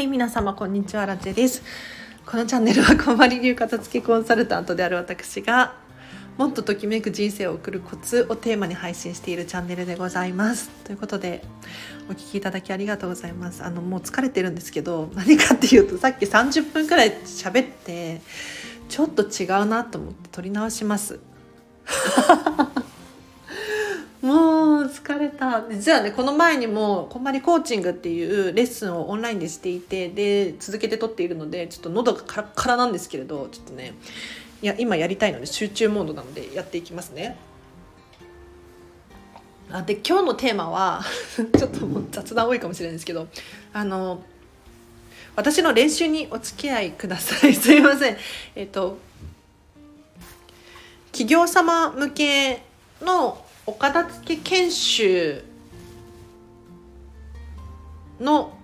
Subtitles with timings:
[0.00, 1.62] はい皆様こんにちはラチェです。
[2.24, 5.74] このチャンネルはこんまり流片付けコンサルタントである私が
[6.38, 10.70] もっとときめく人生を送るコツをテーマに配信しているチャンネルでございます。
[10.84, 11.44] ということで
[12.08, 13.62] お聞きいただきありがとうございます。
[13.62, 18.22] あのもう疲れてるんですけど何かっていうとさっき30分くらい喋って
[18.88, 21.20] ちょっと違うなと思って撮り直します。
[24.22, 25.64] もう疲れた。
[25.70, 33.94] 実はねこの前にもこんまりコーチングっていうレッスンをオンラインでしていてで続けて撮っているのでちょっと喉がカラカラなんですけれどちょっとね
[34.60, 37.36] いや今やりたいので集中モードなのでやっていきますね。
[39.72, 41.02] あで今日のテーマは
[41.56, 43.28] ちょっともう雑談多いかもしれないんですけど
[43.72, 44.20] あの
[45.36, 47.54] 私の練習にお付き合いください。
[47.54, 48.16] すいません。
[48.54, 48.98] えっと
[51.12, 52.62] 企業様向け
[53.00, 55.44] のお片付け研修
[58.20, 58.56] の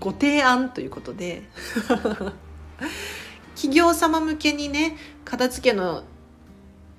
[0.00, 1.42] ご提案ということで
[3.54, 6.04] 企業様向けにね片付けの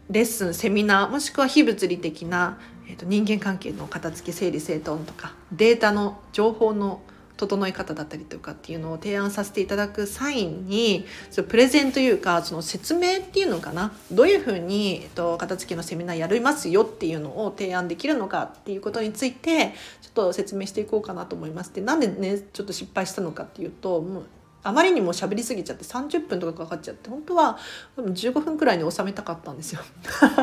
[0.10, 7.02] レッスンセミナーもしくは非物理的な、えーと、人間関係の片付け整理整頓とかデータの情報の
[7.40, 13.94] 整え方だったりとかっていうのを提案させていただく際にそプレゼンというかその説明っていうのかな？
[14.12, 21.74] どういうふうに、えっと、片付けのセミナーやりますよっていうのを提案できるのかっていうことについてちょっと説明していこうかなと思います。
[21.74, 24.24] でなんでねちょっと失敗したのかっていうともう
[24.62, 27.58] あまりにも喋りすぎちゃって30分とかかかっちゃって本当は
[27.98, 29.80] 15分くらいに収めたかったんですよ。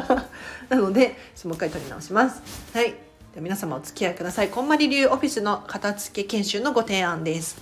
[0.71, 2.41] なのでもう一回撮り直します。
[2.73, 3.06] はい。
[3.39, 4.48] 皆様お付き合いください。
[4.48, 7.61] こんまり流オフィスの片付け研修のご提案です。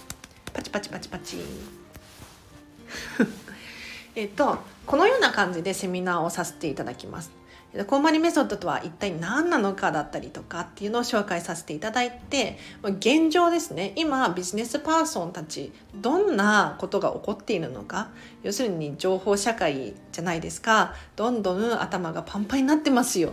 [0.53, 1.39] パチパチパチパチ。
[4.15, 7.33] えっとこのような感じでセミナーをさせていただきます。
[7.89, 18.11] こんまりメソッドとは一体何なのかだったりとかっていうのを紹介させていただいて現状ですね今ビジネスパーソンたちどんなことが起こっているのか。
[18.45, 20.95] 要するに情報社会じゃないですか。
[21.17, 23.33] どんどん頭がパンパンになってますよ。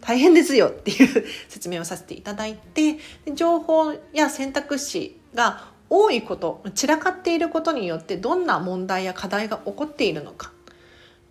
[0.00, 2.96] 大変ですよっていう説明をさせていただいて
[3.34, 10.52] 情報や選択肢が多いこと散らかっていることによってどんな問題や課題が起こっているのか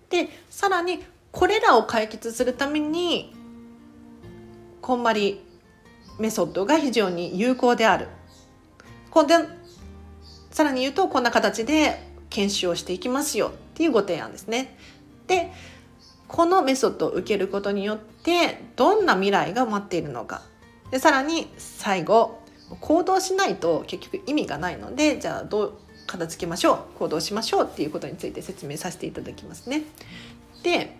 [0.09, 3.33] でさらにこれらを解決するために
[4.81, 5.41] こんまり
[6.19, 8.07] メソッドが非常に有効である
[9.09, 9.35] こで
[10.51, 14.77] さらに言うとこんな形で研修をしていきますよっていうご提案ですね。
[15.27, 15.51] で
[16.27, 20.41] このメソッドを受けることによってどんな未来が待っているのか
[20.91, 22.39] でさらに最後
[22.79, 25.73] 行動しないと結局意味がないのでじゃあどう
[26.07, 29.83] 片付けましょう行動しましょうっていうことについて説明させていただきますね。
[30.63, 30.97] で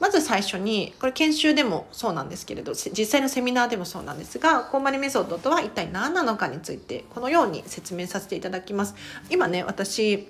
[0.00, 8.94] まず最初にこれ研修でもそうなんですけれど実際のセミナーでもそうなんですがこんまりメソッドとは一体何なのかについてこのように説明させていただきます。
[9.28, 10.28] 今ね私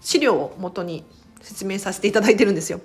[0.00, 1.04] 資料を元に
[1.40, 2.80] 説明させていただいてるんですよ。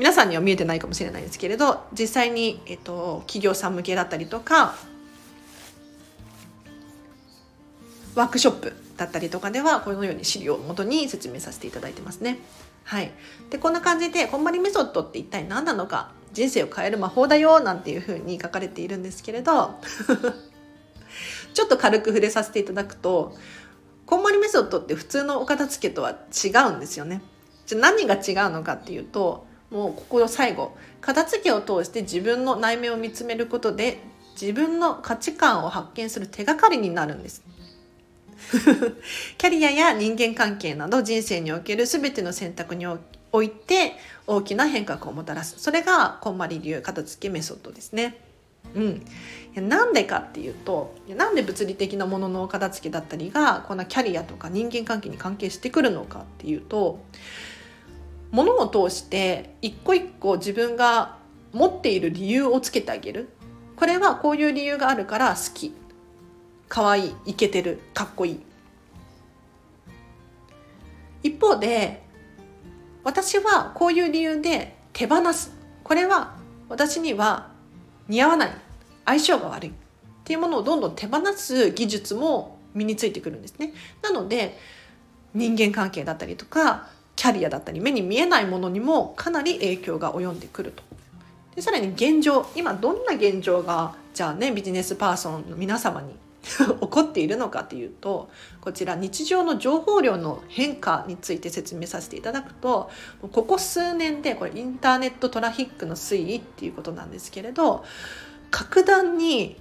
[0.00, 4.74] 皆さんには見えてないかもしれないですけれど実際に、えっと、企業さん向けだったりとか
[8.14, 12.38] ワークショップだったりとかではこのように資料をもとに説明させていただいてますね。
[12.84, 13.12] はい、
[13.50, 19.74] でこんな感じでこんまりメソッドって一体何なのか人生を変える魔法だよなんていうふうに書かれているんですけれど
[21.52, 23.36] ちょっと軽く触れさせていただくと
[24.06, 27.20] こんまりメソッドって普通のお片付けとは違うんですよね。
[27.66, 33.98] じゃ何が違うのかっていうともうここ最後片付けを通して自分の内面を見つめることで
[34.40, 37.42] 自分の価値観を発見する手がかりになるんです。
[39.36, 45.56] キャリアや人間関係など人生における全ての選択において大きな変革をもたらす。
[45.58, 48.18] それがこんまり流片付けメソッドですね。
[48.74, 48.80] う
[49.60, 57.00] ん、なんでかっていうとなんで物理的なものの片付けだったりがこんなキャリアとか人間関係に関係してくるのかっていうと
[58.30, 61.16] ものを通して一個一個自分が
[61.52, 63.28] 持っている理由をつけてあげる。
[63.76, 65.74] これはこういう理由があるから好き。
[66.68, 68.40] 可愛いイケてるかっこいい。
[71.22, 72.02] 一方で
[73.02, 75.52] 私はこういう理由で手放す。
[75.82, 76.36] これは
[76.68, 77.50] 私には
[78.08, 78.50] 似合わない。
[79.06, 79.70] 相性が悪い。
[79.70, 79.72] っ
[80.24, 83.72] ていうものをどんどん手放す技術も身についてくるんですね。
[84.02, 84.56] なので
[85.34, 86.88] 人間関係だったりとか
[87.20, 90.82] キャリアだったり目に見えないものにもかなり影響が及んでくると。
[91.54, 98.30] でさらに現状今どんな現状がじゃあねビジネスパーソンの皆様に 起こっているのかというと
[98.62, 102.88] こちら日常の情報量の変化について説明させていただくと
[103.20, 107.84] ここ数年でこれインターネットトラフィックの推移っていうことなんですけれど
[108.50, 109.58] 格段に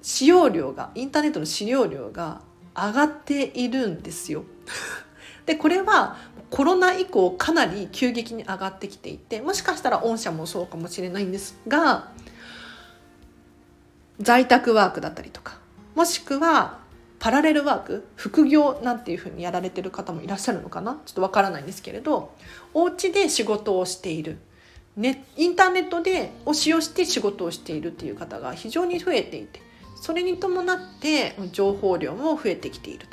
[0.00, 2.40] 使用量がインターネットの使用量が
[2.74, 4.44] 上がっているんですよ。
[5.48, 6.18] でこれは
[6.50, 12.12] コロナ以降かなり急激に上がってきていてもしかしたら御社もそうかもしれないんですが
[14.20, 15.58] 在宅ワークだったりとか
[15.94, 16.80] もしくは
[17.18, 21.00] パラレルワーク副業なんていうふうにやられてる方もいらっしゃるのかな？
[21.06, 22.34] ちょっとわからないんですけれど
[22.74, 24.36] お家で仕事をしている
[24.96, 29.62] ね、インターネットでを使用して仕事をしているっていう方が非常に増えていて
[29.96, 33.07] それに伴って情報量も増えてきている。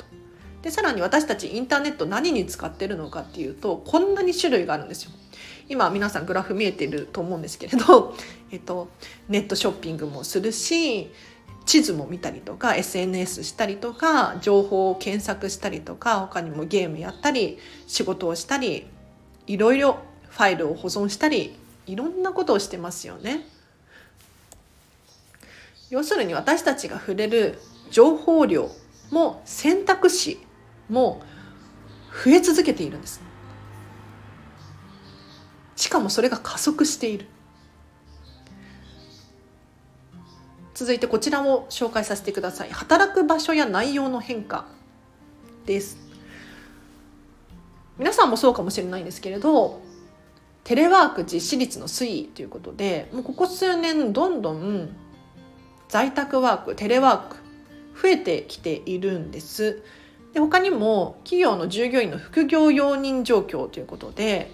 [0.66, 5.12] でさらに私たちインターネット何に使ってるのかっていうとこんなに種類があるんですよ。
[5.68, 8.16] 今皆さんグラフ見えてると思うんですけれど、
[8.50, 8.88] えっと、
[9.28, 11.12] ネットショッピングもするし
[11.66, 18.88] 地図も見たりとか SNS したりとか情報を検索したりとか他にもゲームやったり仕事をしたり
[19.46, 19.98] いろいろ
[20.30, 23.46] ファイルを保存したりいろんなことをしてますよね。
[25.90, 27.60] 要するに私たちが触れる
[27.92, 28.68] 情報量
[29.12, 30.44] も選択肢
[30.88, 31.22] も
[32.24, 33.20] 増え続けているんです。
[35.76, 37.26] しかもそれが加速している。
[40.74, 42.70] 続いてこちらを紹介させてください。
[42.70, 44.66] 働く場所や内容の変化
[45.64, 46.06] です。
[47.98, 49.80] 皆さんもそうかもしれないんですけれど
[50.64, 54.94] テレワーク実施率の推移ということでもうここ数年どんどん
[55.88, 57.36] 在宅ワークテレワーク
[58.02, 59.82] 増えてきているんです。
[60.36, 64.50] で他にも企業の従業員の副業容認状況ということで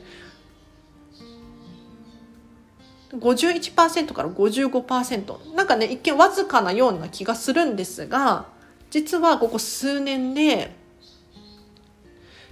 [3.10, 8.46] 51%から55%なんかね一見わずかなような気がするんですが
[8.90, 10.72] 実はここ数年で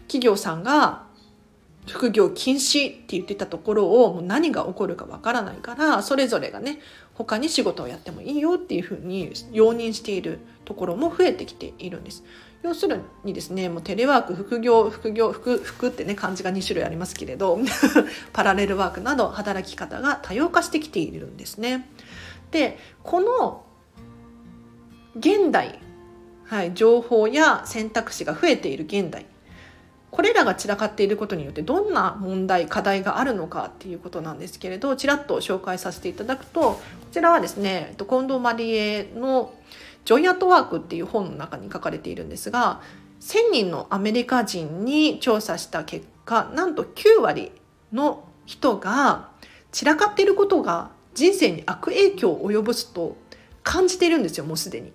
[0.09, 1.05] 企業さんが
[1.91, 6.81] 副業禁止って言ってたところをもう何が起こるかわからないからそれぞれがね
[7.15, 12.25] 他に仕事をやってもいいよっていうふうに容認しているところも増えてきているんです。
[12.63, 17.59] 要するにですねもうテレワーク副業副業副副ってね漢字が2種類ありますけれど
[18.35, 21.89] パラレルワークなど働き方が多様化してきているんですね。
[22.51, 23.65] でこの
[25.17, 25.81] 現代、
[26.45, 29.27] はい、情報や選択肢が増えている現代
[30.11, 36.81] これらが散らかっていることによってどんな問題課題があるのかっていうことなんですけれどちらっと紹介させていただくとこ
[37.13, 39.55] ちらはですね近藤マリエの
[40.05, 42.81] 「ジョイアットワーク」っていう本の中に書かれているんですが
[43.21, 47.53] 1,000人のアメリカ人に調査した結果なんと9割
[47.93, 49.29] の人が
[49.73, 53.17] 散らかっていることが人生に悪影響を及ぼすと
[53.63, 54.93] 感じているんですよもうすでに。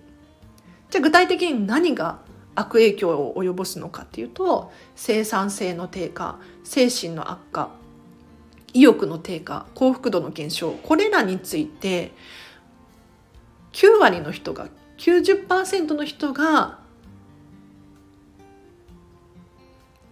[0.90, 2.18] じゃあ具体的に何が
[2.56, 7.70] 悪影響を及ぼすのかっていうと生産性の低下精神の悪化
[8.72, 12.12] 意欲の低下幸福度の減少これらについて
[13.72, 14.68] 9割の人が
[14.98, 16.78] 90%の人が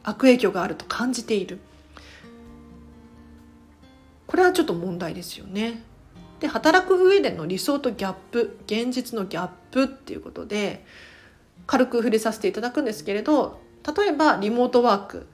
[0.03, 1.59] 悪影響があると感じている
[4.27, 5.83] これはちょっと問題ですよね。
[6.41, 10.85] で働く上での理想とギャップ現実のギャップっていうことで
[11.67, 13.61] 軽く触れさせていただくんですけれど
[13.97, 15.27] 例えばリモートワーク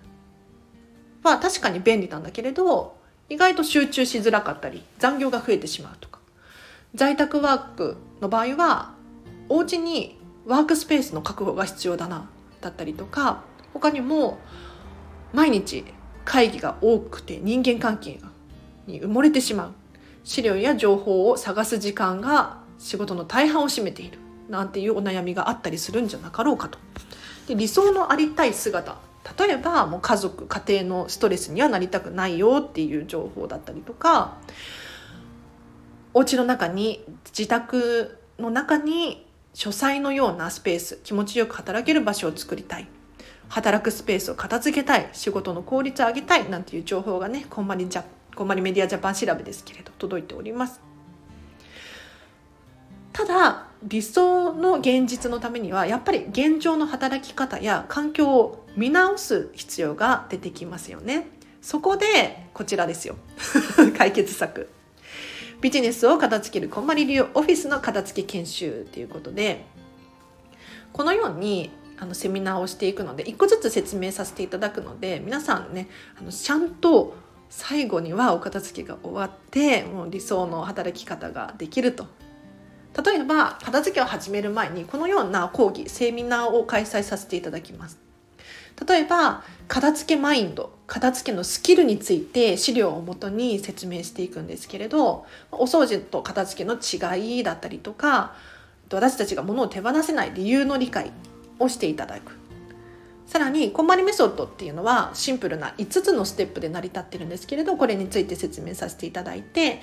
[1.23, 2.97] は確かに便利なんだけれど
[3.29, 6.21] 意外と集中しづらかったり残業が増えてしまうとか。
[6.95, 8.95] 在宅ワークの場合は
[9.49, 12.29] お家にワークスペースの確保が必要だな
[12.61, 13.45] だったりとか。
[13.73, 14.39] 他にも
[15.33, 15.85] 毎日
[16.25, 18.19] 会議が多くて人間関係
[18.87, 19.73] に埋もれてしまう。
[20.25, 24.19] 資料や情報を探す時間が仕事の大半を占めている。
[24.51, 26.79] なんていうお悩みがあったりするんじゃなかろうかと。
[27.47, 28.97] で理想のありたい姿。
[29.39, 34.39] 例えばもう家族家庭のストレスにはなりたくないよっていう情報だったりとか
[36.15, 42.89] お家の中に自宅の中に書斎のようなスペース気持ちよく働ける場所を作りたい。
[43.49, 45.09] 働くスペースを片付けたい。
[45.13, 46.49] 仕事の効率を上げたい。
[46.49, 48.05] なんていう情報がねこんまりジャ
[48.35, 50.90] こんまりメディアジャパン調べですけれど届いております。
[53.13, 61.29] ただ理想の現実のためにはやっぱり現状の働き方や環境を見直す必要が出てきますよね。
[61.63, 63.17] そこでこちらですよ。
[63.97, 64.69] 解決策。
[65.61, 69.67] ビジネスを片付けるこんまり流オフィスの片付け研修ということで
[70.93, 75.89] このようにあのセミナーをしていくので一個ずつ説明させていただくので皆さんね
[76.19, 77.15] あのちゃんと
[77.51, 82.07] 最後にはお片付けが終わってもう理想の働き方ができると。
[83.05, 87.99] 例えば片付けを始める前にこのような講義セミナーを開催させていただきます。
[88.87, 98.35] 例えば片付けマインド片付けのスキルについて資料をもとに説明していくんですけれどお掃除と片付けの違いだったりとか
[98.91, 101.13] 私たちが物を手放せない理由の理解
[101.59, 102.41] をしていただく。
[103.27, 109.81] さらにこんまりメソッドっていうのはシンプルな5つのステップで成り立ってるんですけれどこれについて説明させていただいて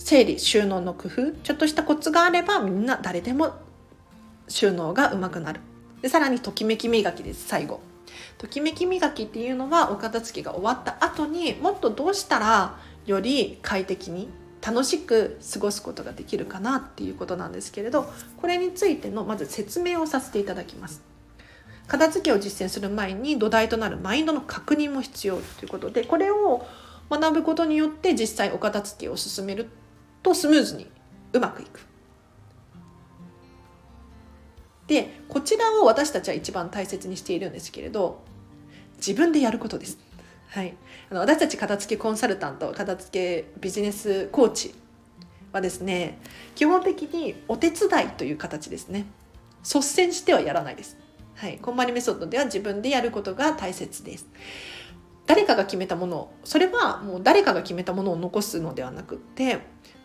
[0.00, 3.54] 整理収納の工夫ちょっとしたコツがあればみんな誰でも
[4.48, 5.60] 収納がうまくなる。
[6.02, 7.80] でさらにときめき磨きです最後。
[8.38, 14.28] ときめき磨きっていうのはお片付けが終わった後にもっとどうしたらより快適に
[14.66, 21.02] 楽しく過ごすことができるかなっていうことなんですけれどこれについてのまず説明をさせていただきます。
[21.86, 26.64] 片付けを実践する前に土台となるマインドの確認も必要ということでこれを
[27.10, 29.68] 学ぶことによって実際お片付けを進める
[30.22, 30.90] とスムーズに
[31.32, 31.86] うまくいく。
[34.86, 38.24] でこちらを私たちは一番大切にしているんですけれど
[38.96, 39.98] 自分でやることです。
[40.48, 40.74] はい、
[41.10, 44.74] あの私たち片付けコンサルタント片付けビジネスコーチ
[45.52, 46.18] はですね
[46.56, 49.06] 基本的にお手伝いという形ですね
[49.62, 50.98] 率先してはやらないです
[51.40, 54.26] はい、こんまりメソッドでは自分でやることが大切です。
[55.26, 59.60] 誰かが決めたものそれはもう誰かが決めたものを残すのではなくって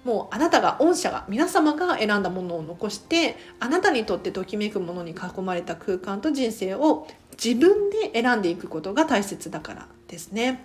[0.06, 7.08] もうあなたが御社が皆様が選んだものを残してあなたにとってときめくものに囲まれた空間と人生を
[7.44, 10.64] 自分で選んでいくことが大切だからですね。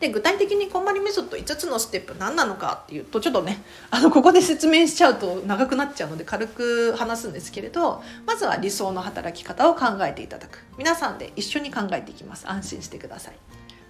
[0.00, 10.58] で具体的にこんまりメソッド5つのステップ何なのかっていうとちょっとね あのここで説明しちゃうと長くなっちゃうので軽く話すんですけれどまずは理想の働き方を考えていただく。
[10.76, 12.44] 皆さんで一緒に考えていきます。
[12.46, 13.38] 安心してください。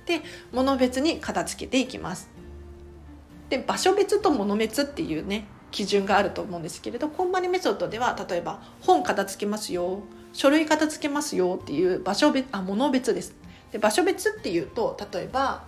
[0.06, 2.35] で物別に片付けていきます。
[3.48, 10.00] で場所別と物別っていうね基準があると思うんですけれどこんまりメソッドでは例えば本片付けますよ
[10.32, 13.34] 書類片付けますよっていう場所別あ物別です。
[13.72, 15.64] で場所別っていうと例えば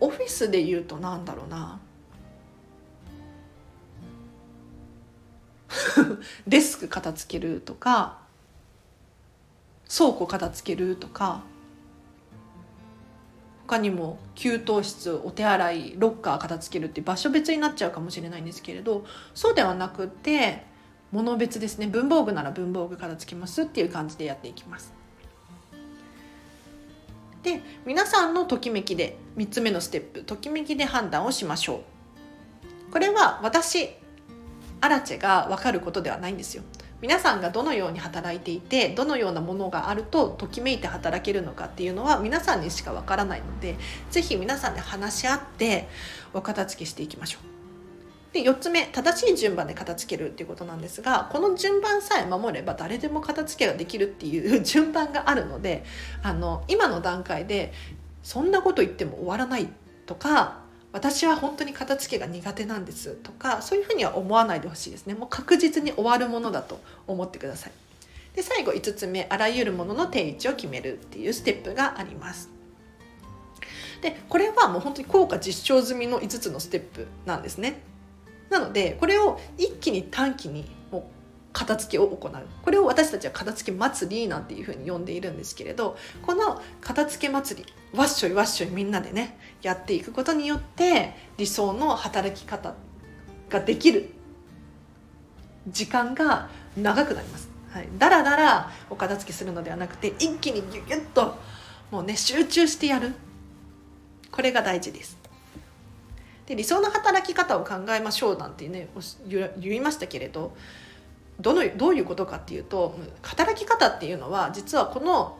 [0.00, 1.78] オフィスで言うとなんだろうな。
[6.46, 8.18] デスク片付けるとか
[9.94, 11.42] 倉庫片付けるとか
[13.72, 20.66] 他にも給湯室お手洗いロッカー片付けるって場所別になっちゃうかもしれないんですけれどそうではなくて
[21.10, 21.86] 物別ですね。
[21.86, 24.92] 文房具なら文房具片付けますっていう感じでやっていきます。
[27.42, 31.82] で皆さんのときめきで3つ目のステップときめきで判断をしましょ
[32.88, 32.92] う。
[32.92, 33.90] これは私
[34.82, 36.62] アラチェが分かることではないんですよ。
[37.02, 43.76] 皆さんがどのように働いていてどのようなものがあるとときめいて働けるのかっていうのは皆さんにしか分からないので
[44.12, 45.88] 是非皆さんで話し合って
[46.32, 47.52] お片付けしていきましょう。
[48.32, 55.84] で4つ目正しい順番で片付けるっていうことなんですがこの順番さえ守れば誰でも片付けができるっていう 順番があるので
[56.22, 57.74] あの今の段階で
[58.22, 59.68] そんなこと言っても終わらない
[60.06, 60.61] とか
[60.92, 65.14] 私は本当に片付けが苦手なんですとかそういうふうには思わないでほしいですね。
[65.14, 67.72] もう確実に終わるものだと思ってください。
[68.34, 72.50] で最後5つ目あらゆるものの定位置を決めるっていうステップがあります。
[74.02, 77.80] でこれはもう本当に効果実証済みの5つのステップなんですね。
[78.50, 80.70] なのでこれを一気に短期に
[81.52, 82.32] 片付けを行う
[82.62, 92.74] これを私たちは片付け祭りなんていうふうに呼んでいるんですけれどこの片付け祭りわっしょいわっしょいみんなでねやっていくことによって理想の働き方
[93.50, 94.10] ができる
[95.68, 97.50] 時間が長くなります。
[97.70, 101.36] はい、だらだらお片付けするのではなくて一気にギュギュッと
[101.90, 103.14] もうね集中してやる
[104.30, 105.18] これが大事です。
[106.46, 108.88] で理想の働き方を考えましょうなんてね
[109.58, 110.56] 言いましたけれど
[111.40, 115.38] どのどういうことかっていうと働き方っていうのは実はこの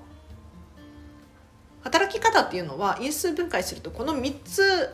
[1.83, 4.89] 働き方っていうのは因数分解するとこの3つ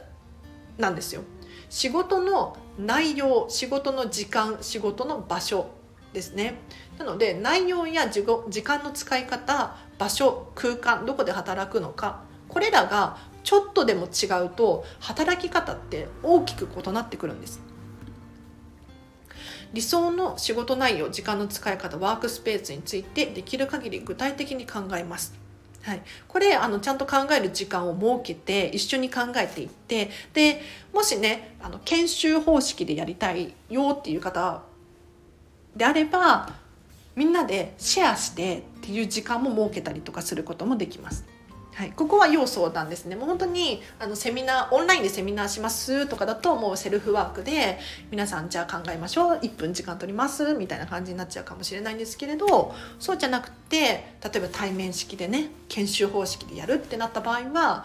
[0.78, 1.23] なんですよ。
[1.71, 5.71] 仕事の内容仕事の時間仕事の場所
[6.12, 6.55] ですね
[6.99, 8.25] なので内容や時
[8.62, 17.61] 間の使い方場所空間どこで働くのかこれらがちょっとでも違うと働き方って大きく異なってくるんです
[19.72, 25.34] 理想の仕事内容時間の使い方ワークスペースについてできる限り具体的に考えます
[25.82, 30.60] はい、これあのちゃんと考える時間を設けて一緒に考えていってで
[30.92, 34.62] もしねあの研修方式でやりたいよっていう方
[35.76, 36.50] であれば
[37.16, 41.25] みんなでシェアしてっていう時間も設けたりとかすることもできます。
[41.78, 47.78] はい、ここは要相談ですねもう本当にあのセミナーオンラインでセミナーしますとかだともうセルフワークで
[48.11, 57.85] 皆さんじゃあ考えましょう1分時間取りますみたいな感じになっちゃうかもしれないんですけれどそうじゃなくて例えば対面式でね研修方式でやるってなった場合は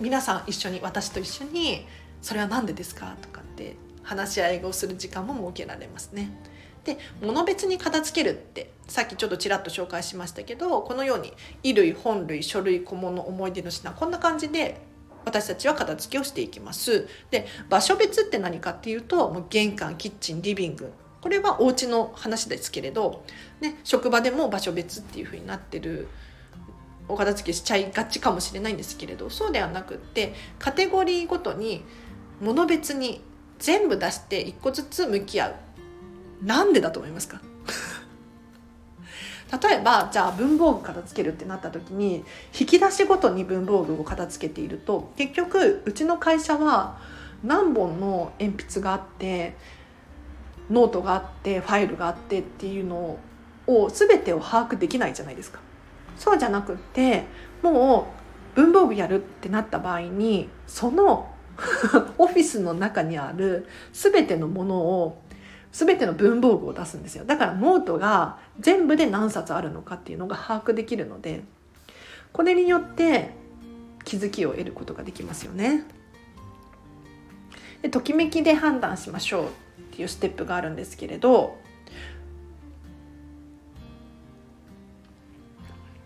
[0.00, 1.86] 皆さん一緒に私と一緒に
[2.20, 6.30] 「それは何でですか?」とかって話し合いをする時間も設けられますね。
[6.84, 11.32] で物別に片付けるってさっきちょっとちらっと紹介しましたけどこのように
[11.62, 14.80] 衣類本類書類小物思い出の品こんな感じで
[15.24, 17.06] 私たちは片付けをしていきます。
[17.30, 20.92] で場所別って何かっていうともう玄関キッチンリビング。
[21.20, 23.22] これはお家の話ですけれど、
[23.60, 26.08] ね、職場でも場所別っていう風になってる
[27.06, 31.84] お片付けしちゃいがちかもしれないんですけれどそうではなくってカテゴリーごとに
[32.40, 33.22] 物別に
[33.58, 35.54] 全部出して一個ずつ向き合う。
[36.42, 37.40] なんでだと思いますか？
[39.50, 42.24] 例えばじゃあ文房具片付けるってなった時に
[42.58, 46.98] 引き出しごとに文房具を片付けていると結局うちの会社は
[47.42, 49.56] 何本の鉛筆があって
[50.70, 53.18] ノートがあってファイルがあってっていうの
[53.66, 55.60] を全てを把握できないじゃないですか。
[56.16, 57.24] そうじゃなくって
[57.62, 58.12] も
[58.54, 61.28] う文房具やるってなった場合にその
[62.18, 65.22] オフィスの中にある全てのものを
[65.72, 67.24] 全ての文房具を出すんですよ。
[67.24, 71.42] だからノートが全部で何冊あるのかっていうのが把握できるので
[72.32, 73.30] これによって
[74.04, 75.84] 気づきを得ることができますよね。
[77.82, 79.48] でときめきで判断しましょうっ
[79.96, 81.56] ていうステップがあるんですけれど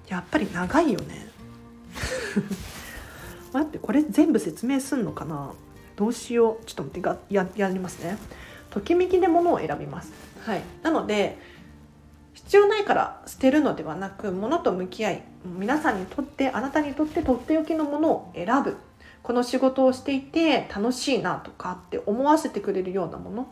[0.06, 1.28] やっぱり長いよね。
[3.52, 5.52] 待ってこれ全部説明すんのかな？
[5.96, 6.64] どうしよう？
[6.64, 8.18] ちょっと待ってがややりますね。
[8.74, 10.12] ときめきで物を選びます。
[10.44, 10.62] はい。
[10.82, 11.38] なので
[12.32, 18.76] 必要ないから捨てるのではなく物と向き合い皆さんにとってあなたにとってとっておきのものを選ぶ。
[19.22, 23.46] この仕事をしていて楽しいなとかって思わせてくれるようなもの。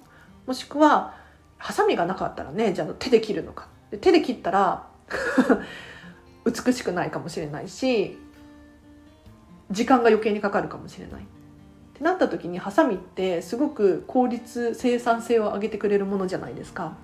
[0.45, 1.15] もしくは
[1.57, 3.69] ハサミがなかったらねじゃあ手で切るのか。
[3.93, 4.89] で手で切ったら
[6.45, 8.19] 美しくないかもしれないし
[9.71, 11.23] 時間が余計にかかるかもしれない
[12.03, 16.97] なった時にハサミってすごく効率生産性を上げてくれるものじゃないですか。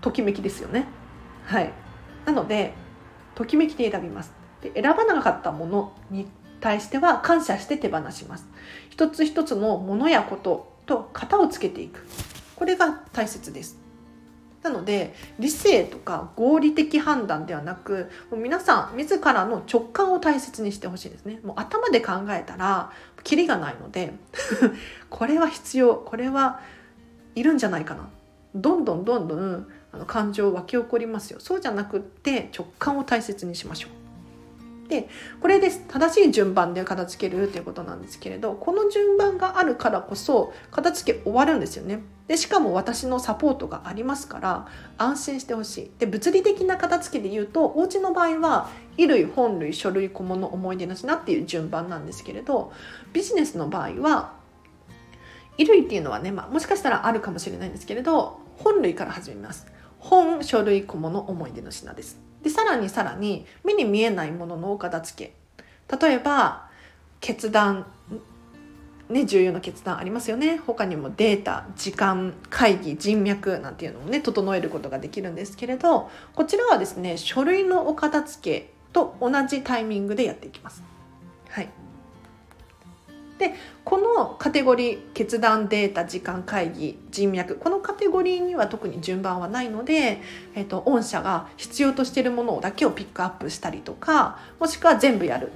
[0.00, 0.86] ときめきですよね。
[1.44, 1.72] はい。
[2.24, 2.74] なので
[3.34, 4.32] ときめきで選びます。
[4.60, 6.26] で選ばなかったものに
[6.60, 8.46] 対しては感謝して手放します。
[8.90, 12.06] 一つ一つのものやことと型をつけていく。
[12.54, 13.86] これが大切です。
[14.62, 21.38] なので理性とか合理的判断ではなくもう皆さん自らの直感を大切にしてほしいですね。
[21.44, 22.90] もう頭で考えたら
[23.26, 24.14] キリがないので
[25.10, 26.60] これは必要これは
[27.34, 28.08] いるんじゃないかな。
[28.54, 31.40] どんどんどんどんあの感情湧き起こりますよ。
[31.40, 33.90] そうじゃなくって直感を大切にしましょう。
[34.88, 35.08] で
[35.40, 42.00] これで正しい順番で片付けるっていうことなんですけれどこの順番があるからこそ片付け終わるんですよね。
[42.28, 44.66] でしかも私のサポートがありますから
[44.98, 45.90] 安心してほしい。
[45.98, 52.72] で物理的な片付けで言うとお家の場合は衣類本類書類小物思い出の品っていう順番なんですけれど
[53.12, 54.32] ビジネスの場合は
[55.56, 59.66] 衣類っていうのはね、まあ、もしかしたらあるかもしれないんですけれど本類から始めます。
[59.98, 62.25] 本書類小物思い出の品です。
[62.46, 65.32] でさらにさらに目に見えないもののお片付
[65.88, 65.96] け。
[65.98, 66.68] 例えば
[67.20, 67.86] 決断
[69.08, 70.56] ね、重要な決断ありますよね。
[70.58, 80.84] 他にもデータ時間会議人脈なんていうのもね整えることができるんですけれどこちらはですね書類のお片付けと同じタイミングでやっていきます。
[81.48, 81.68] はい、
[83.38, 90.22] でこのカテゴリー決断データ時間会議人脈このカテゴリーには特に順番はないので、
[90.54, 95.52] えーと、御社が必要としているものだけをピックアップしたりとかもしくは全部やる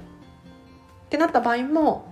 [1.05, 2.11] ってなった場合も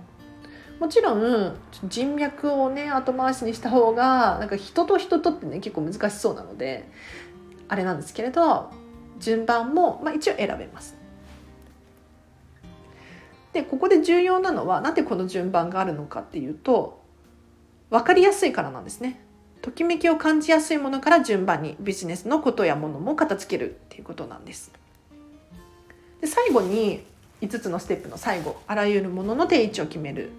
[0.80, 6.90] もちろん人脈をね後回しにした方がなんか人と人とってね結構難しそうなので
[7.68, 8.70] あれなんですけれど
[9.18, 10.99] 順番も、まあ、一応選べます。
[13.52, 17.00] でここで重要なのはなんでこの順番があるのかっていうと
[17.90, 19.20] 分かりやすいからなんですね。
[19.62, 24.72] ときめきを感じやすいものから順番にビジネスのことやものも片付けるっていうことなんです。
[26.20, 27.04] で最後に
[27.42, 30.30] 5つのステップの最後あらゆるものの定位置を決める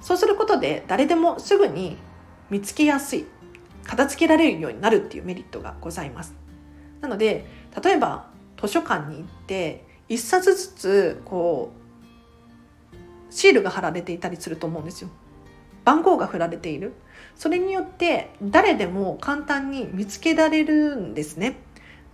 [0.00, 1.98] そうすることで誰でもすぐに
[2.50, 3.26] 見つけやすい
[3.84, 6.34] 片付けられるようになるっていうメリットがございます
[7.00, 7.46] なので
[7.82, 8.26] 例えば
[8.60, 11.78] 図書館に行って一冊ずつこう
[13.32, 15.10] シールが貼られていたりすると思うんですよ。
[15.84, 16.92] 番号が振られている。
[17.34, 21.56] それによって誰でも簡単に見つけられるんですね。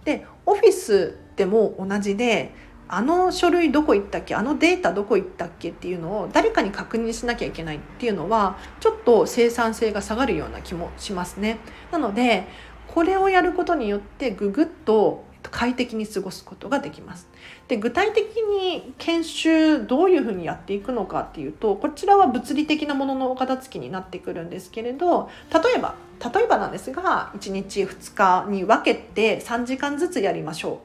[0.05, 2.53] で、オフィスでも同じで、
[2.87, 11.59] あの書類どこ行ったっけあのデータどこ行ったっけっていうのを誰かに確認しなきゃいけないっていうのはちょっと生産性が下がるような気もしますね。
[11.91, 12.47] なので
[12.87, 17.29] これをやることによってぐぐっと快適に過ごすことができます。
[17.69, 25.95] で具体的に研修どういうふうにやっていくのかっていうとこちらは物理的なもののお片付きになってくるんですけれど例えば
[26.35, 30.79] 例えばなんですが1日2日に分けて3時間ずつやりましょうっ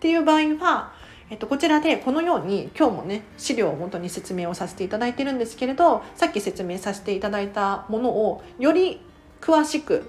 [0.00, 0.98] ていう場合は
[1.30, 9.00] えっと、こちらでこのように今日もね資料をもとに説明をさせていただいてるんですけれどさっき説明させていただいたものをより
[9.40, 10.08] 詳しく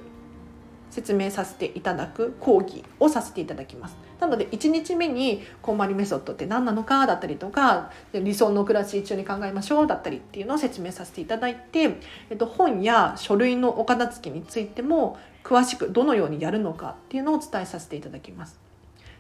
[0.89, 3.97] 説明させていただく講義をさせていただきます。
[4.19, 11.97] なので1日目にこんまりメソッドって何なのかだったりとか理想の暮らし一緒に考えましょうだったりっていうのを説明させていただいて、
[12.30, 18.60] えっと、本や書類のお片付けについても詳しくどのようにやるのかっていうのをお伝えさせていただきます。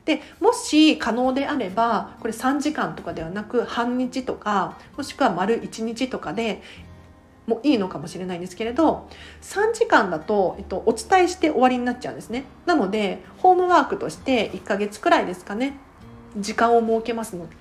[0.05, 6.63] でもし可能であればこれ3時間とかではなく半日とかもしくは丸1日とかで
[7.49, 9.09] もいいのかもしれないんですけれど
[9.41, 12.45] 3時間だと、えっと、お伝えして終わりになっちゃうんですね。
[12.65, 15.77] なのでホームワークとして1ヶ月くらいですかね。
[16.37, 17.57] 時間を設けますので。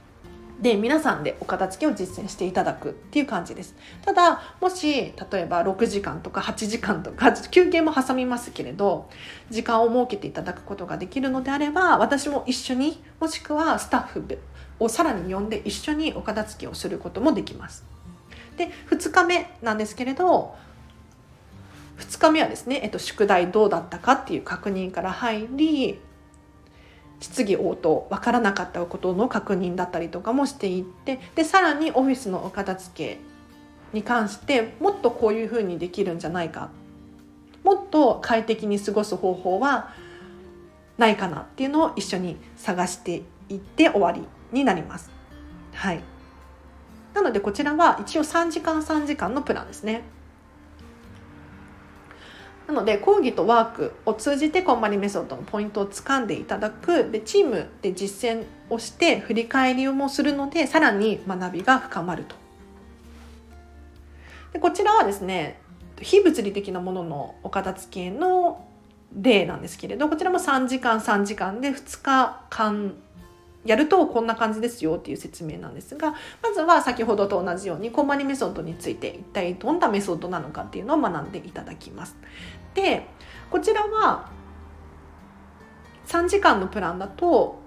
[0.61, 3.77] 皆さんでお片付けを実践していただくっていう感じです。
[4.05, 9.09] ただもし例えば6時間とか8時間とか休憩も挟みますけれど
[9.51, 14.25] 時間を設けていただくことができるのであれば私も一緒にもしくはスタッフ
[14.81, 17.98] をさらに呼んで一緒にお片付けをすることもできます。
[18.59, 20.55] で2日目なんですけれど
[21.99, 25.99] 2日目はですね、えっと、宿題どうだったかっていう確認から入り
[27.21, 33.19] 質疑応答分からなかったことの確認だったりとかもしていってでさらにオフィスのお片付け
[33.93, 36.71] に関してもっとこういうふうにできるんじゃないか
[37.65, 39.93] もっと快適に過ごす方法は
[40.97, 45.11] ないかなっていうのを一緒に探していって終わりになります。
[45.75, 46.18] はい
[47.19, 50.03] なのでこちらは一応3時間3時間のプランですね。
[52.69, 62.37] なので講義とワークを通じてこんまりメソッドのポイントをつかんでいただくでチームで実践をして振り返りもするのでさらに学びが深まると。
[64.53, 65.61] でこちらはですね
[66.01, 68.65] 非物理的なもののお片付けの
[69.13, 72.95] 例なんですけれどこちらも3時間3時間で2日間
[73.69, 82.17] やるとこんな感じですよっていう説明なんですがまずは先ほどと同じようにコンマニメソッドについて一体どんなメソッドなのかっていうのを学んでいただきます。
[82.73, 83.07] で
[83.51, 84.31] こちらは
[86.07, 87.61] 3時間のプランだと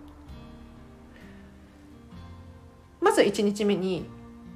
[3.00, 4.06] まず1日目に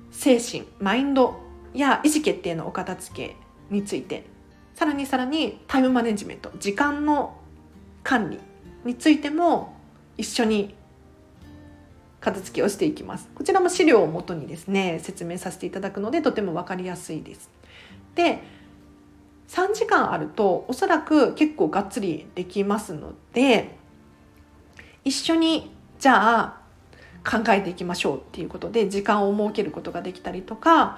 [0.10, 1.40] 精神マインド
[1.76, 3.36] や意思決定のお片付け
[3.70, 4.26] について
[4.74, 7.38] さらにさらにタイムマネジメント時間の
[8.04, 8.40] 管理
[8.84, 9.76] についても
[10.18, 10.76] 一緒に
[12.26, 13.30] 片付けをしていきます。
[13.36, 17.52] こちらも資料をもとにですね説明させていただくのでとても分かりやすいです。
[18.16, 18.42] で
[19.48, 23.78] 3時間あるとおそらく結構がっつりできますので
[25.04, 26.58] 一緒にじゃあ
[27.24, 30.98] 考えていきましょうっていうことで時間を設けることができたりとか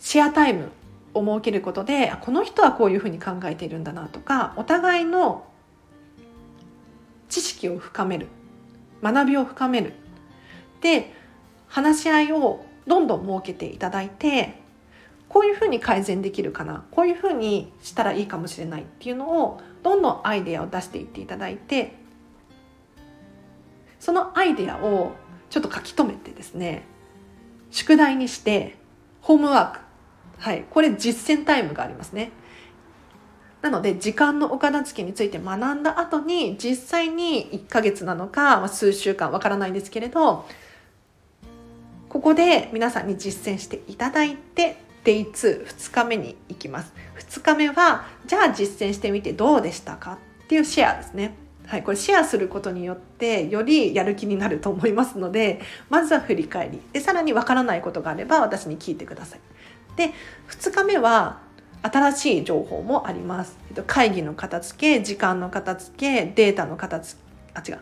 [0.00, 0.70] シェアタイム
[1.14, 5.46] を設けることでこの人はこういうふうに考えているんだなとかお互いの
[7.28, 8.26] 知識を深める
[9.04, 10.01] 学びを深める
[10.82, 11.14] で
[11.68, 14.60] 話し合いをどんどん設けていただいて
[15.28, 21.94] こういうふうに改善できるかなこういうふうにしたらいいかもしれないっていうのをどんどんアイデアを出していっていただいて
[23.98, 25.12] そのアイデアを
[25.48, 26.82] ちょっと書き留めてですね
[27.70, 28.76] 宿題にして
[29.22, 29.80] ホームワーク
[30.38, 32.32] はいこれ実践タイムがありますね。
[33.62, 40.46] なので時間のお片付けについて学んだ後に実際に1ヶ月なのか、数週間わからないんですけれど
[42.12, 51.34] ここで皆さんに実践していただいて Day22 日目に行きます2日目はじゃあ実践してみてどうでしたかっていうシェアですね
[51.66, 59.40] はい、これシェアすることによってよりやる気になると思いますのでまずは振り返りでさらにわからないことがあれば私に聞いてください。
[59.96, 60.12] で
[60.50, 61.40] 2日目は
[61.80, 63.56] 新しい情報もあります。
[63.86, 67.80] 会議の片付け時間の片付けデータの片付けあ違う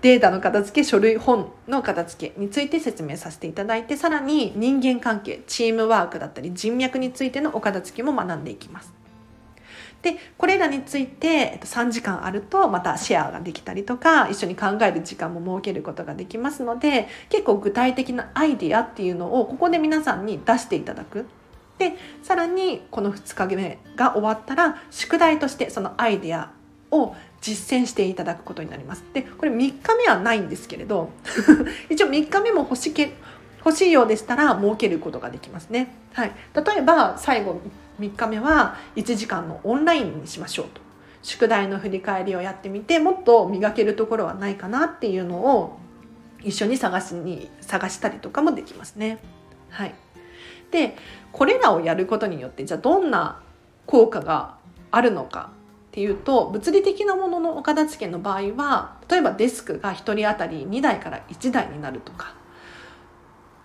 [0.00, 8.92] データの片付け書類本の片付けについて説明させていただいてさらに人間関係チームワークだったり人脈についてのお片付けも学んでいきます。
[10.02, 21.26] でこれらについて3時間あるとまたシェアができたりとか一緒に考える時間も設けることができますので結構具体的なアイディアっていうのをここで皆さんに出していただく。
[21.78, 26.50] でさらにこの2日目が終わったら宿題としてそのアイディア
[26.90, 29.04] を実践していただくことになります。
[29.12, 31.10] でこれ3日目はないんですけれど
[31.88, 33.12] 一応3日目も欲しけ
[33.64, 35.94] 欲しいようでしたら設けることができますね。
[36.14, 37.60] はい、例えば最後
[38.00, 40.80] 3日目は1時間のオンラインにしましょうと
[41.22, 45.78] 宿題の振り返りをやってみてもっと磨けるところはないかなっていうのを
[46.42, 49.18] 一緒に探しに探したりとかもできますね。
[49.70, 49.94] はい、
[50.70, 50.96] で
[51.32, 53.42] これらをやることによってじゃあどんな
[53.86, 54.56] 効果が
[54.90, 55.50] あるのか
[55.98, 62.36] っていうと物理的なもののお片付けの場合は例えばデスクが1人当たり2台から1台になるとか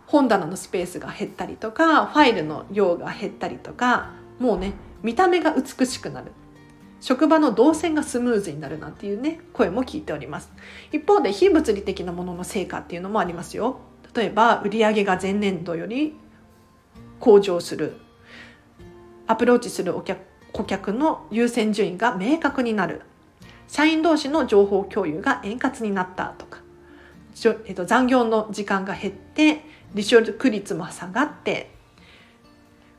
[0.07, 6.31] 本棚のスペースが減ったりとかファイルの量が減ったりとかもうね見た目が美しくなる。
[7.01, 10.51] 職場の動線がスムーズになるなんていうね声も聞いております。
[10.91, 13.77] 一方で非物理的なものの成果っていうのもありますよ。
[14.15, 16.15] 例えば売上が前年度より
[17.19, 17.97] 向上する
[19.27, 23.01] アプローチするお客顧客の優先順位が明確になる。
[23.67, 26.59] 社員同士の情報共有が円滑になったとか、
[27.65, 31.71] えっと、残業の時間が減って離職率も下がって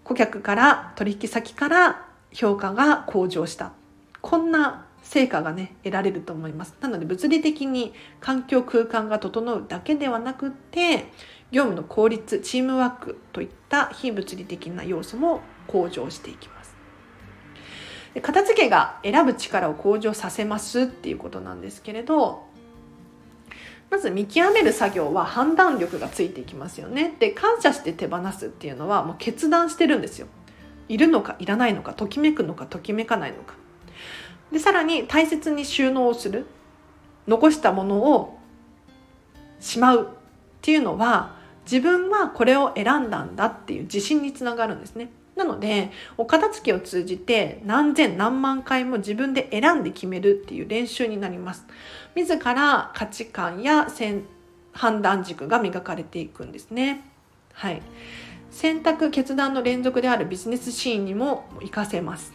[0.03, 3.73] 顧客から取引先から評価が向上した。
[4.21, 6.75] こんな成果がね得られると思います。
[6.81, 11.11] なので物理的に環境空間が整うだけではなくて
[11.53, 16.64] 業務の効率チームワークといった非物理的な要素も向上していきます。
[18.15, 22.47] で片付けが選ぶ力を向上させますっていうことなんですけれど
[23.91, 27.15] まず見極める作業は判断力がついていきますよね。
[27.21, 30.27] で感謝して手放すっていうのはもう決断してるんですよ。
[30.89, 33.55] いるのかいらないのかときめくのかときめかないのか。
[34.51, 36.47] でさらに大切に収納をする。
[37.27, 38.39] 残したものを
[39.61, 40.07] しまうっ
[40.61, 45.11] ていうのは自分はこれを選んだんだっていう自信につながるんですね。
[45.37, 51.67] なのでお片付けを通じて何千何万回も自分で選んで決めるっていう練習になります。
[52.15, 53.89] 自ら価値観や
[54.73, 57.03] 判断軸が磨かれていくんですね。
[57.53, 57.83] はい。
[58.51, 62.33] 選択決断の連続であるビジネスシーンにも活かせます。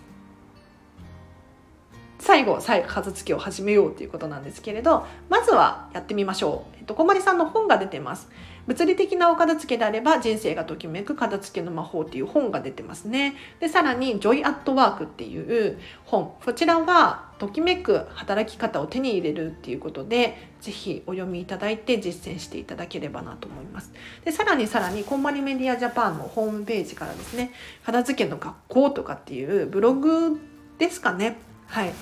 [2.20, 6.76] 最後、最後、片付けを始めようということなんですけれど、まずはやってみましょう。
[6.78, 8.30] えっと、こまりさんの本が出てます。
[8.70, 13.34] 物理的なお片付けであれば人生がときめく片付けの魔法っていう本が出てますね。
[13.60, 16.36] で、さらに、ジョイアットワークっていう本。
[16.46, 23.92] こちらは、ときめく働き方を手に入れるっていうことで、ぜひお読みいただいて実践していただければなと思います。
[24.24, 27.52] で、さらにさらに、こんまりメディアジャパンのホームページからですね、
[27.84, 30.40] 片付けの学校とかっていうブログ
[30.78, 31.38] ですかね。
[31.66, 31.94] はい。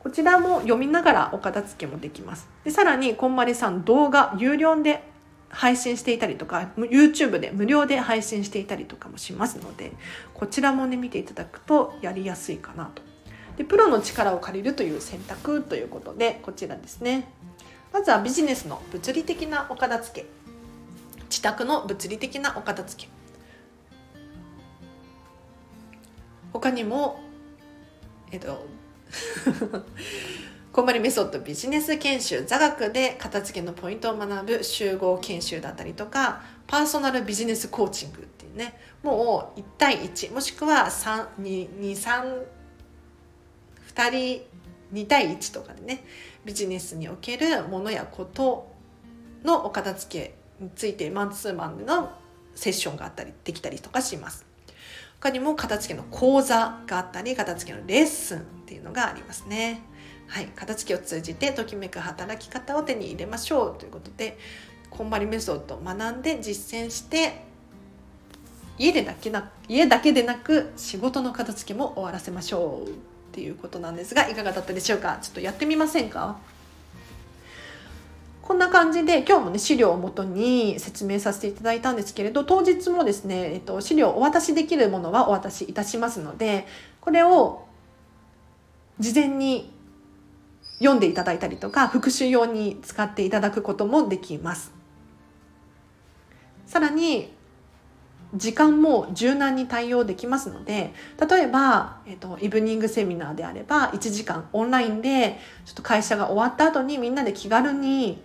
[0.00, 2.48] こちらも読みながらお片付けもできます。
[2.64, 5.09] でさらに、こんまりさん動画有料で
[5.50, 9.92] 配信していたりとか YouTube で無料で配信していたりとかもしますので
[10.32, 13.02] こちらもね見ていただくとやりやすいかなと。
[13.56, 17.28] でプロの力を借りるという選択ということでこちらですね。
[17.92, 20.26] まずはビジネスの物理的なお片付け。
[21.24, 23.10] 自宅の物理的なお片付け。
[26.52, 27.20] 他にも
[28.30, 28.66] えっと
[30.72, 42.44] こんまりメソッドビジネス研修座学で片付けのポイントを学ぶ集合研修だったりとかパーソナルビジネスコーチングっていうねもう1対1もしくは232
[44.12, 44.42] 人
[44.92, 46.04] 2対1とかでね
[46.44, 48.70] ビジネスにおけるものやこと
[49.42, 52.12] のお片付けについてマンツーマンでの
[52.54, 54.46] セッションがあったりできたりとかします。
[55.20, 59.82] 他にも片付けの講座があったり片付けのレッスンっていうのがありますね。
[60.30, 64.38] はい、片付けを通じてときめく働き方を手に入れましょうということで
[64.88, 67.42] こんまりメソッドを学んで実践して
[68.78, 72.92] 家でだけな家だけでなく仕事の片付けも終わらせましょうっ
[73.32, 75.18] ていうことなんですがいかがだったでしょうか？
[75.20, 76.38] ちょっとやってみませんか？
[78.40, 86.66] こんな感じで今日もね資料をもとに説明させていただいたんですけれど当日もですね、えっと、資料をお渡しできるものはお渡しいたしますので
[87.00, 87.66] これを
[88.98, 89.72] 事前に
[90.80, 94.72] 読んでいただいたりとか復習用に使っていただくこともできます。
[96.66, 97.32] さらに
[98.34, 108.22] 時間も柔軟に対応できますので例えば、えっと、イブニングセミナーであれば1時間オンラインでちょっと会社が終わった後にみんなで気軽に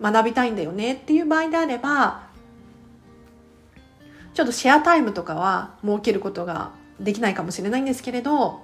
[0.00, 2.26] 学びたいんだよねっていう場合であれば
[4.34, 8.60] ちょっとシェアタイムとかは設けることができないかもしれないんですけれど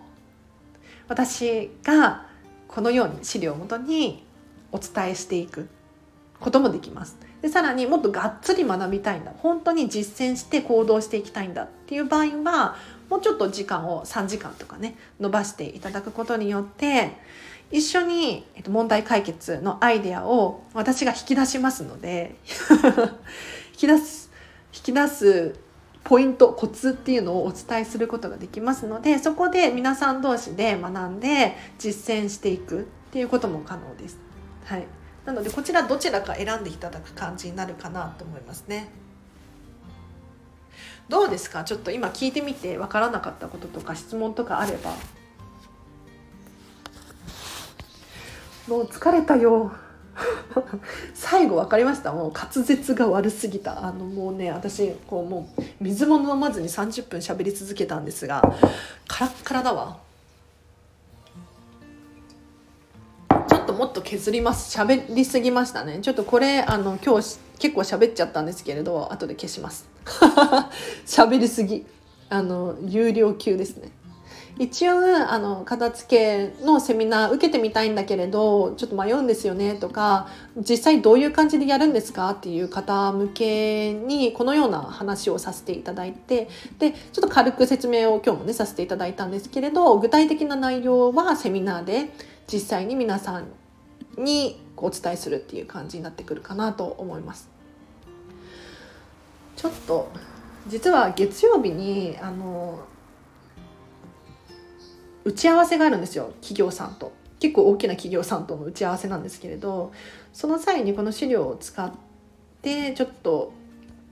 [1.06, 2.26] 私が
[2.70, 4.24] このように資料をもとに
[4.70, 5.68] お伝えしていく
[6.38, 7.16] こともできます。
[7.42, 12.76] でさらにもっとがっつり学びたいんだ本当に実践して行動していきたいんだっていう場合は
[13.08, 17.16] もうちょっと時間を3時間とかね伸ばしていただくことによって
[17.70, 22.36] 一緒に問題解決のアイデアを私が引き出しますので
[23.72, 24.30] 引き出す
[24.74, 25.54] 引き出す
[26.10, 34.18] ポイントコツっていうのをお伝えすることができますのでそこで皆さん同士で学んで実践していくっていうことも可能です。
[34.64, 34.88] はい、
[35.24, 38.88] なのでこちらどちらか選んでいただく感じになるかなと思いますね。
[41.08, 41.62] どうですか？
[41.62, 44.92] ちょっと今聞いてみて分からなかったこととか質問とかあれば
[48.66, 49.70] もう疲れたよ
[51.14, 52.12] 最後分かりました？
[52.12, 53.84] もう滑舌が悪すぎた。
[53.86, 58.42] あのもうね私こうもう水も飲まずに30分喋り続けたんですが
[59.06, 59.98] カラッカラだわ。
[63.48, 64.76] ちょっともっと削ります。
[64.76, 65.98] 喋りすぎましたね。
[66.02, 69.88] ちょっとこれあの今日結構喋っちゃったんですけれど後で消します。
[71.06, 71.86] 喋りすぎ。
[72.28, 73.90] あの有料級ですね。
[74.60, 74.92] 一応
[75.30, 82.28] あの片付けのセミナー受けてみたいんだけれどちょっと迷うんですよねとか実際どういう感じでやるんですか？
[82.32, 92.10] っていう方向けにこのような話をさせていただいてでちょっと軽く説明を今日もねさせていただいたんですけれど具体的な内容はセミナーで
[92.52, 93.46] 実際に皆さん
[94.18, 97.48] にお伝えするっていう感じになってくるかなと思います。
[99.56, 100.10] ちょっと
[100.68, 102.80] 実は月曜日にあの
[105.30, 106.32] 打ち合わせがあるんですよ。
[106.40, 107.12] 企業さんと。
[107.38, 109.92] 結構大きな企業さんとの打ち合わせなんですけれど
[110.34, 111.90] その際にこの資料を使っ
[112.60, 113.54] てちょっと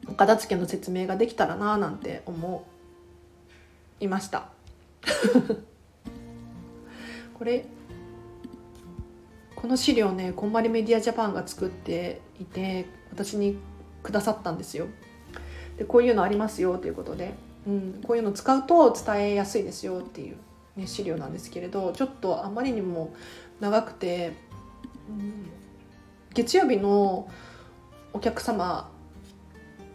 [0.08, 2.64] お片付けの説明ができたらななんて思
[4.00, 4.48] いました。
[7.34, 7.66] これ
[9.54, 13.58] この資料ねこんまりメディアジャパンが作っていて私に
[14.02, 14.86] くださったんですよ。
[15.76, 17.34] でこういうのありますよということで、
[17.66, 20.36] うん、こういうの使うと伝えやすいですよっていう、
[20.78, 23.12] ね、資料なんですけれどちょっとあまりにも
[23.60, 24.32] 長くて、
[25.08, 25.48] うん、
[26.32, 27.28] 月曜日の
[28.12, 28.90] お客様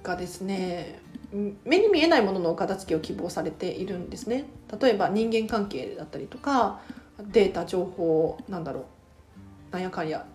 [0.03, 0.99] がですね
[1.31, 4.45] 目に見えないもののお片付けを希望されているんですね。
[4.79, 6.81] 例えば人間関係だったりとか
[7.19, 8.83] データ情報なんだろう
[9.71, 10.25] なんやかんや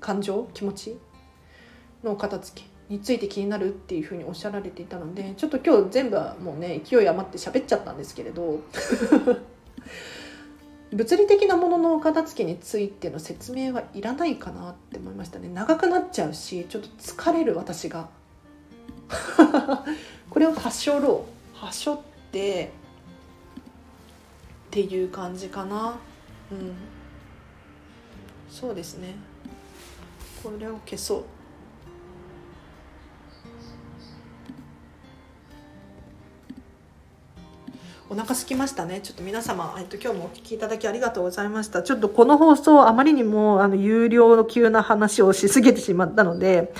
[0.00, 0.98] 感情気持ち
[2.02, 8.60] の片付けについて気になるっていうふうにおっしゃられていたのでちょっと今日全部はもうね勢い余って喋っちゃったんですけれど。
[10.92, 15.48] 物理的なものの片付けについての説明はいらないかなって思いましたね。
[15.48, 18.08] 長くなっちゃうしちょっと疲れる私が。
[20.30, 21.58] これを発症ろう。
[21.58, 22.00] 発症っ
[22.32, 22.70] て
[24.68, 25.98] っていう感じかな。
[26.50, 26.74] うん。
[28.50, 29.14] そうですね。
[30.42, 31.24] これを消そう。
[38.10, 39.00] お腹空きましたね。
[39.02, 41.82] ちょっと皆様、えっと、今日もお聞きいただきありがとうございました。
[41.82, 46.72] ちょっとこの放送、あまりにも、あの、有料の急な話をしすぎてしまったので、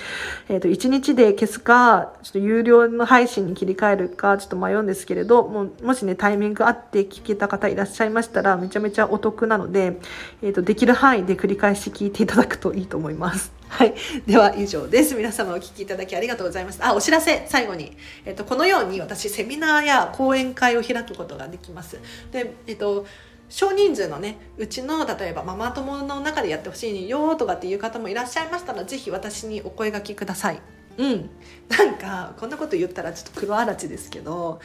[0.49, 10.01] えっと、1日で消すか、ちょっと有料の配信に切り替えるか、ちょっと迷うんですけれど、も、もしね、タイミングあって聞けた方いらっしゃいましたら、めちゃめちゃお得なので、
[10.41, 13.58] えっと、できる範囲で繰り返し聞いていただくといいと思います。
[13.69, 13.95] はい。
[14.27, 15.15] では以上です。
[15.15, 16.81] 皆様お聞きいただきありがとうございます。
[16.83, 17.97] あ、お知らせ、最後に。
[18.25, 21.99] えっと、このように私、セミナーや講演会を開くことができます。
[22.33, 23.07] で、えっと、
[23.49, 30.61] 少人数のねうちの例えばママ友の中でやってほしいよとかっていう方もいらっしゃいましたら是非私にお声がけください。
[30.99, 31.31] うん、
[31.69, 34.61] なんかこんなこと言ったらちょっと黒あらちですけど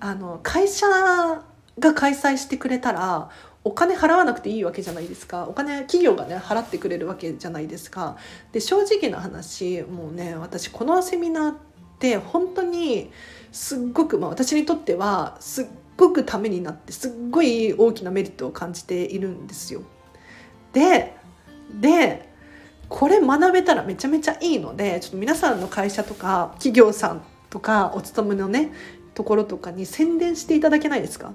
[0.00, 0.86] あの会社
[1.78, 3.30] が開催してくれたら
[3.66, 5.48] お金払わなくていいわけじゃないですか。
[5.48, 8.16] お金企業がね払ってくれるわけじゃないですか。
[8.52, 11.56] で正直な話もうね私このセミナーっ
[11.98, 13.10] て本当に
[13.50, 19.82] すっごく、まあ、私にとってはすっごくためになってすっごい大きなメリットを感じているんですよ。
[20.72, 21.16] で
[21.80, 22.28] で
[22.88, 28.72] これ学べたらめちゃめちゃいいのでちょっと皆さんの会社とか企業さんとかお勤めのね
[29.14, 31.32] ところとかに宣伝していただけないですか？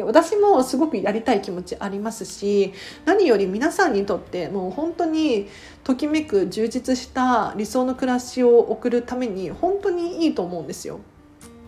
[0.00, 2.72] 私もすごくやりたい気持ちありますし
[3.04, 5.48] 何より皆さんにとってもう本当に
[5.84, 11.00] ときめく充実した理想の暮らしを送るために本当にいいと思うんですよ。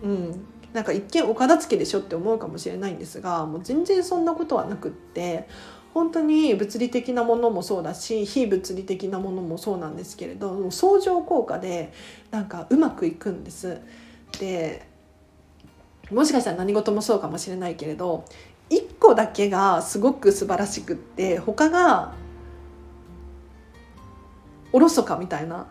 [0.01, 5.47] うん、なんか一見お片付けでしょって思うかもしれないんですがもう全然そんなことはなくって
[5.93, 11.93] 本当に物理的なものもそうだし非物理的なものもそうなんですけれど相乗効果で
[12.31, 13.79] なんかうまくいくんです。
[14.39, 14.85] で
[16.11, 18.25] もしかしたら何事もそうかもしれないけれど
[18.69, 22.13] 1個だけがすごく素晴らしくって他が
[24.71, 25.67] おろそかみたいな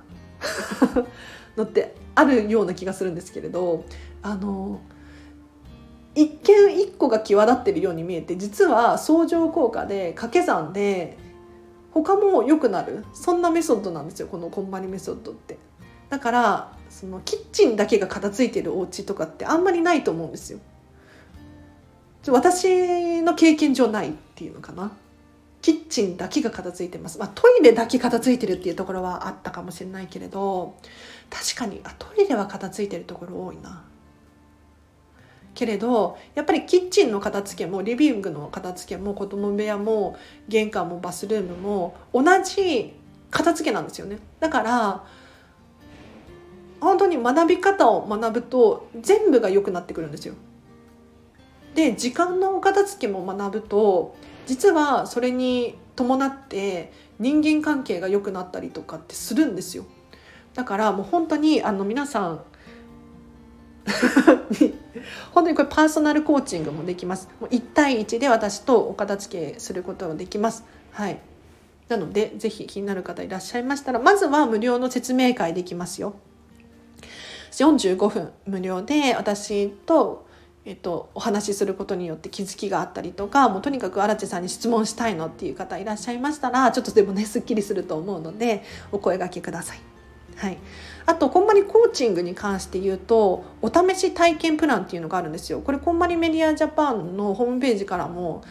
[1.57, 3.85] のってあるような気がするんですけれど
[4.23, 4.81] あの
[6.15, 11.19] 一見一個が際立ってるように見えて実は相乗効果で掛け算で
[11.93, 15.59] 他も良くなるそんなメソッドなんですよこのこんまりメソッドって。
[16.11, 20.61] だからそのキッチンだけが片付いてるお家とかってあんまりないと思うんですよ。
[22.29, 24.93] 私の経験上ないっていうのかな。
[25.61, 30.77] キッチンだけが片付いてます、まあ、トイレだけ片付いてるっていうところはあったかもしれないけれど
[31.31, 33.83] 確かにあトイレは片付いてるところ多いな
[35.55, 40.19] けれどやっぱりキッチンの片付けもリビングの片付けも子供部屋も
[40.49, 42.93] 玄関もバスルームも同じ
[43.31, 45.05] 片付けなんですよねだから
[46.85, 50.35] 本当に学び方を学ぶと全部が良くなってくるんですよ。
[51.75, 54.15] で時間のお片付けも学ぶと
[54.47, 59.87] 実はそれに伴って人間関係が良くなったりとかってするんですよ。
[60.55, 62.41] だからもう本当にあの皆さん
[65.33, 67.29] 本当にこれパーソナルコーチングもできます。
[67.41, 70.65] もう1対1で私とお片付けすることができます。
[70.93, 71.19] はい。
[71.89, 76.15] なのでぜひ気になる方いらっしゃいましたらまずは無料の説明会できますよ。
[77.63, 80.25] 45分無料で私と
[80.67, 89.79] えっと、お話しすることによって気づきがあったりとかもうとにかく荒地さんに質問したいのっていう方いらっしゃいましたらちょっとでもねすっきりすると思うのでお声がけください。
[90.37, 90.59] はい、
[91.07, 95.61] あとこんまりコーチングに関して言うとお試し体験プランっていうのがあるんですよ。
[95.61, 98.43] これこんまりメディアジャパンのホームページからも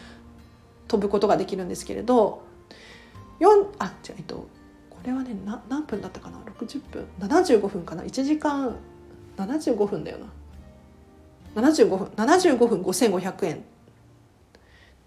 [0.86, 2.42] 飛ぶことができるんですけれど
[3.40, 4.36] 4あ違うえっと
[4.88, 5.36] これはね
[5.68, 8.76] 何分だったかな？60分？75分かな？1時間
[9.36, 10.26] 75分だよな。
[11.62, 13.64] 75分75分5500円。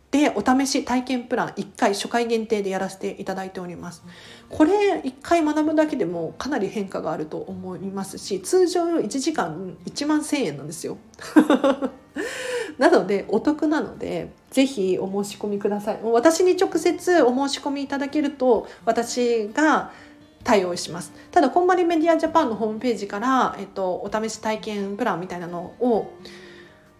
[0.10, 4.04] でお試し体験プラン1回初回限定でやらせていただいております。
[4.50, 10.98] これ1回学ぶだけでもかなり変化があると思いますし通常1時間1万1000円なんですよ。
[12.80, 16.00] なのでお得なのでぜひお申し込みください。
[16.04, 19.92] 私に直接お申し込みいただけると私が
[20.48, 26.14] 対応しますただこんまりメディアジャパンのホームページから、えっと、お試し体験プランみたいなのを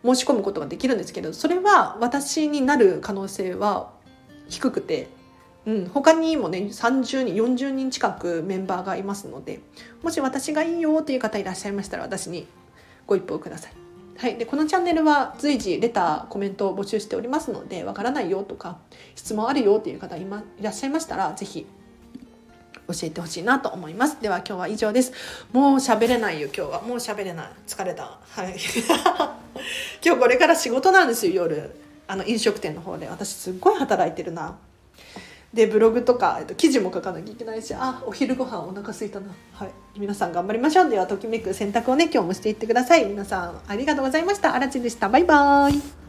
[0.04, 3.94] 申し込むことができるんですけどそれは私になる可能性は
[4.50, 5.08] 低くて、
[5.66, 9.62] うん、他にもね30人40人近くメンバーがいますので
[10.04, 12.48] もし私がいいよという方いらっしゃいましたら私に
[13.06, 13.72] ご一報ください。
[14.18, 18.80] はい、でこのチャンネルは随時レターコメントを募集しておりますのでわからないよとか
[19.16, 21.68] 質問あるよという方い,、ま、いらっしゃいましたら是非
[22.88, 24.22] 教えてほしいなと思います。
[24.22, 25.12] では今日は以上です。
[25.52, 26.82] もう喋れないよ今日は。
[26.82, 27.48] もう喋れない。
[27.68, 28.18] 疲れた。
[28.30, 28.56] はい。
[30.04, 31.76] 今日これから仕事なんですよ夜。
[32.08, 33.08] あの飲食店の方で。
[33.08, 34.56] 私すっごい働いてるな。
[35.54, 37.74] でブログとか、えっと、記事も書かなきゃいけないし。
[37.74, 39.28] あお昼ご飯お腹すいたな。
[39.54, 39.70] はい。
[39.98, 40.90] 皆さん頑張りましょう。
[40.90, 43.06] ではときめく選択をね今日もしていってください。
[43.06, 44.54] 皆さんありがとうございました。
[44.54, 45.10] あらちでした。
[45.10, 46.07] バイバーイ。